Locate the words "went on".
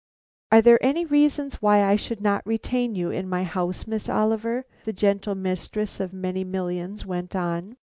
7.05-7.75